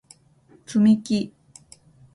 [0.65, 1.31] つみき